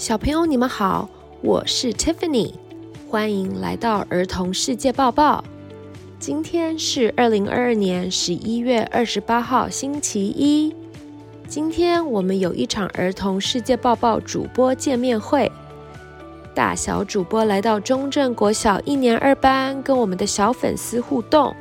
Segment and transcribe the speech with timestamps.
[0.00, 1.06] 小朋友，你们好，
[1.42, 2.54] 我是 Tiffany，
[3.06, 5.44] 欢迎来到儿童世界报报。
[6.18, 10.74] 今天是二零二二年十一月二十八号，星期一。
[11.46, 15.52] 今天我们有一场儿童世界报报主播见面会，
[16.54, 21.54] 大小主播来到中正国小一年二班，跟我们的小粉丝互动。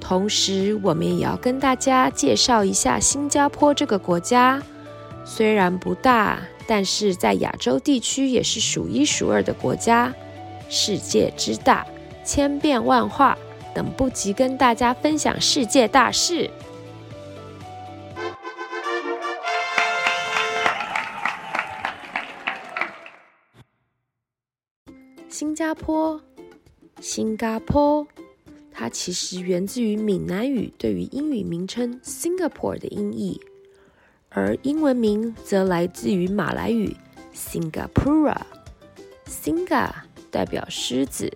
[0.00, 4.62] 同时，我们也要跟大家介绍一下新加坡这个国家。
[5.24, 10.14] 虽然不大，但是在亚洲地区也是数一数二的国家。
[10.68, 11.86] 世界之大，
[12.24, 13.38] 千变万化，
[13.72, 16.50] 等不及跟大家分享世界大事。
[25.28, 26.20] 新加坡，
[27.00, 28.06] 新加坡。
[28.72, 33.40] 它其实源自于闽南语对于英语名称 Singapore 的音译，
[34.36, 36.94] 而英文名则来自于马来语
[37.34, 38.36] Singapura。
[39.26, 39.88] Singa
[40.30, 41.32] 代表狮子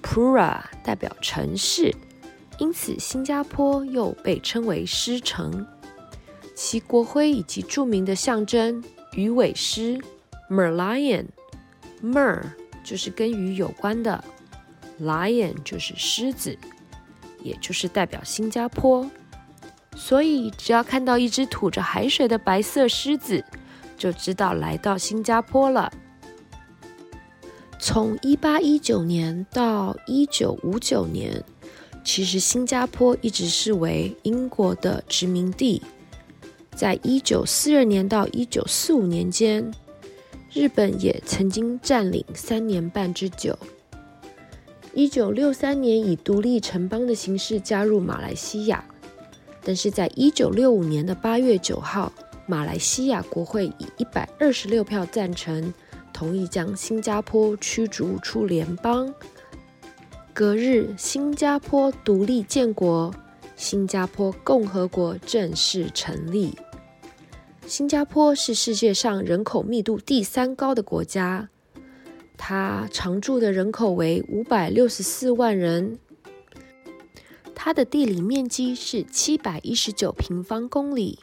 [0.00, 1.92] ，Pura 代表城市，
[2.58, 5.66] 因此新加坡又被称为狮城。
[6.54, 9.98] 其国徽以及著名的象征鱼尾狮
[10.48, 12.40] Merlion，Mer
[12.84, 14.22] 就是跟鱼有关的。
[15.00, 16.56] Lion 就是狮子，
[17.42, 19.10] 也就是代表新加坡。
[20.04, 23.44] 所以，只要看到一只吐着海水的白色狮子，
[23.96, 25.92] 就知道来到新加坡了。
[27.78, 31.44] 从一八一九年到一九五九年，
[32.02, 35.80] 其实新加坡一直是为英国的殖民地。
[36.74, 39.72] 在一九四二年到一九四五年间，
[40.52, 43.56] 日本也曾经占领三年半之久。
[44.92, 48.84] 一九六三年以独立城邦的形式加入马来西亚，
[49.64, 52.12] 但是在一九六五年的八月九号，
[52.46, 55.72] 马来西亚国会以一百二十六票赞成，
[56.12, 59.14] 同意将新加坡驱逐出联邦。
[60.34, 63.14] 隔日，新加坡独立建国，
[63.54, 66.58] 新加坡共和国正式成立。
[67.66, 71.48] 新加坡是世界上人口密度第三高的国家。
[72.36, 75.98] 它常住的人口为五百六十四万人，
[77.64, 81.20] 它的地理面积是七百一十九平方公里，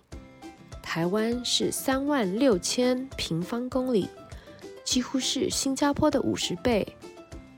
[0.82, 4.08] 台湾是三万六千平方公里，
[4.86, 6.96] 几乎是新加坡的五十倍，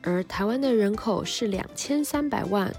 [0.02, 2.74] 而台湾的人口是两千三百万，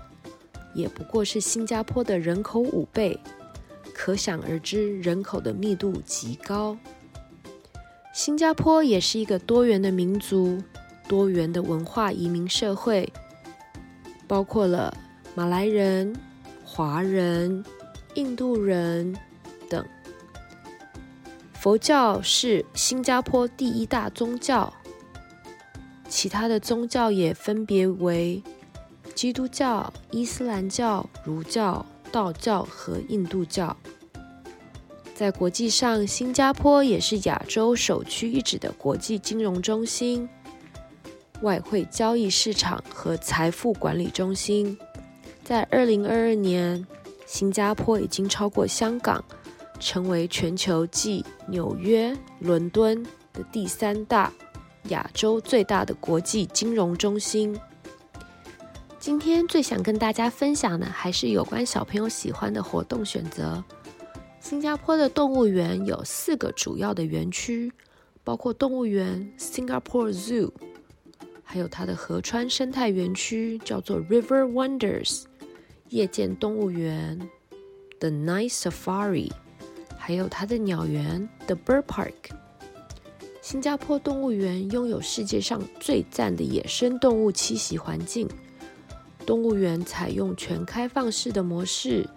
[0.74, 3.16] 也不过是新加坡的人口五倍，
[3.94, 6.76] 可想而知人口的密度极高。
[8.12, 10.60] 新加坡也是一个多元的民族、
[11.08, 13.08] 多元的文化移民社会，
[14.26, 14.92] 包括了
[15.34, 16.14] 马来人、
[16.62, 17.64] 华人、
[18.14, 19.16] 印度人
[19.66, 19.82] 等。
[21.54, 24.70] 佛教是新加坡第一大宗教，
[26.06, 28.42] 其他的宗教也分别为
[29.14, 33.74] 基督教、伊斯兰教、儒教、道教和印度教。
[35.14, 40.28] 在国际上，新加坡也是亚洲首屈一指的国际金融中心、
[41.40, 44.76] 外汇交易市场和财富管理中心。
[45.52, 46.82] 在二零二二年，
[47.26, 49.22] 新加坡已经超过香港，
[49.78, 53.04] 成为全球继纽约、伦敦
[53.34, 54.32] 的第三大、
[54.88, 57.54] 亚洲最大的国际金融中心。
[58.98, 63.62] 今天最想跟大家分享的，还是有关小朋友喜欢的活动选择。
[64.40, 67.70] 新加坡的动物园有四个主要的园区，
[68.24, 70.50] 包括动物园 Singapore Zoo，
[71.44, 75.24] 还有它的河川生态园区叫做 River Wonders，
[75.92, 77.18] 夜间动物园
[78.00, 79.30] The Night Safari，
[79.98, 82.14] 还有它的鸟园 The Bird Park。
[83.42, 88.26] 新加坡动物园拥有世界上最赞的野生动物栖息环境，
[89.26, 92.08] 动物园采用全开放式的模式。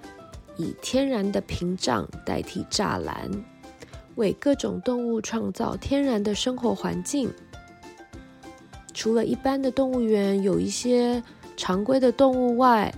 [0.55, 3.29] 以天然的屏障代替栅栏，
[4.15, 7.29] 为各种动物创造天然的生活环境。
[8.93, 11.21] 除了一般的动物园有一些
[11.57, 12.93] 常规的动物外，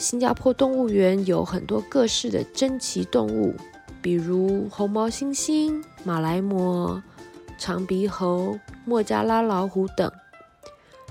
[0.00, 3.54] 新加坡动物园有很多各式的珍奇动物，
[4.00, 7.02] 比如红毛猩猩、马来貘、
[7.58, 10.10] 长鼻猴、孟加拉老虎等。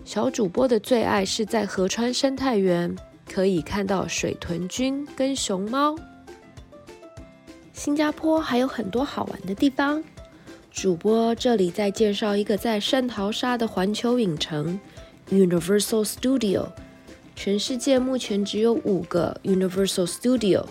[0.04, 2.96] 小主播的最爱是在河川生态园。
[3.32, 5.96] 可以看到水豚君跟熊猫。
[7.72, 10.04] 新加坡还有很多好玩的地方。
[10.72, 14.80] 主播这里再介绍一个在圣淘沙的环球影城
[15.30, 16.70] Universal Studio。
[17.42, 20.66] 全世界目前只有五个 Universal Studio。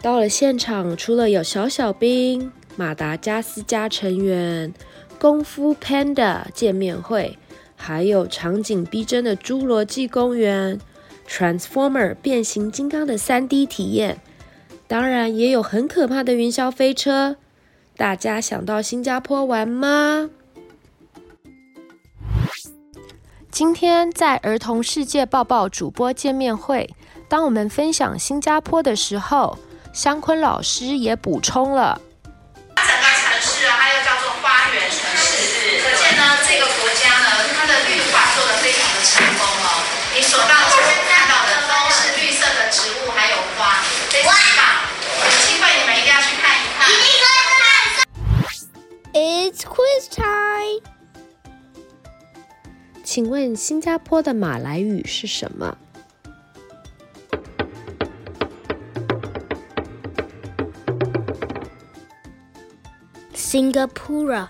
[0.00, 4.74] 到了现场，除了有小小兵、马达加斯加成员、
[5.20, 7.38] 功夫 Panda 见面会，
[7.76, 10.80] 还有场景逼真的侏罗纪公园、
[11.28, 14.20] Transformer 变形金刚的 3D 体验，
[14.88, 17.36] 当然也有很可怕的云霄飞车。
[17.96, 20.30] 大家想到新加坡玩吗？
[23.52, 26.88] 今天在儿童世界抱抱主播见面会，
[27.28, 29.58] 当我们分享新加坡的时候，
[29.92, 32.00] 香坤老师也补充了。
[53.14, 55.76] 请问新加坡的马来语是什么
[63.34, 64.48] ？Singapore。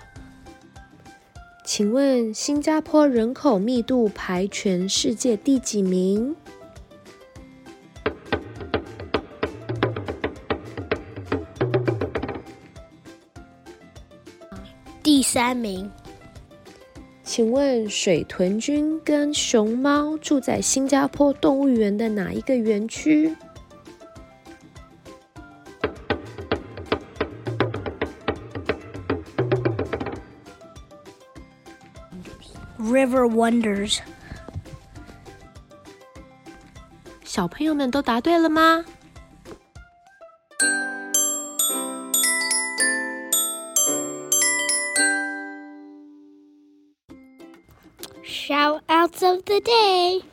[1.65, 6.33] 请问新加坡人口密度排全世界第几名？
[15.03, 15.91] 第三名。
[17.35, 23.35] 请问水豚君跟熊猫住在新加坡动物园的哪一个园区
[32.77, 33.97] ？River Wonders。
[37.23, 38.85] 小朋友们都答对了吗
[49.53, 50.21] the day.“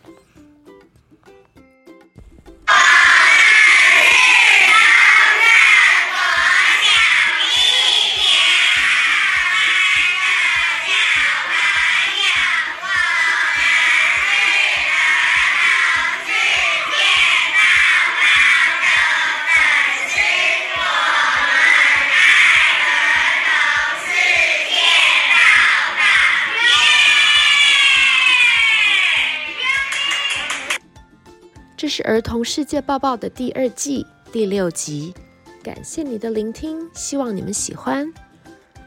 [31.90, 35.12] 是儿童世界报报”的第二季第六集，
[35.60, 38.10] 感谢你的聆听，希望你们喜欢。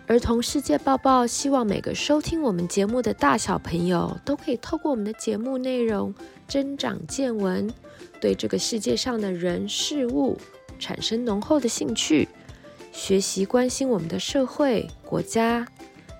[0.07, 6.15] 儿童世界报报希望每个收听我们节目的大小朋友都可以透过我们的节目内容
[6.47, 7.69] 增长见闻，
[8.21, 10.37] 对这个世界上的人事物
[10.79, 12.29] 产生浓厚的兴趣，
[12.93, 15.67] 学习关心我们的社会国家，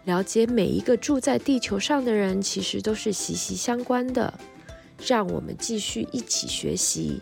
[0.03, 4.33] 了解每一个住在地球上的人其实都是息息相关的。
[5.05, 7.21] 让我们继续一起学习。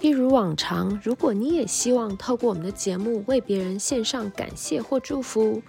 [0.00, 5.62] 一如往常，如果你也希望透过我们的节目为别人献上感谢或祝福，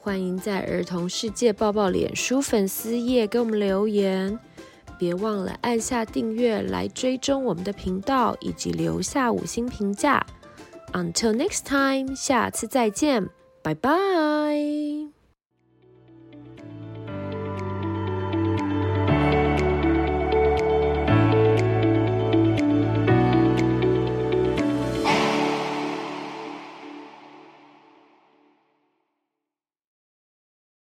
[0.00, 4.38] 欢迎在儿童世界抱抱脸书粉丝页给我们留言。
[4.98, 10.24] 别忘了按下订阅来追踪我们的频道，以及留下五星评价。
[10.92, 13.28] Until next time，下次再见，
[13.62, 14.81] 拜拜。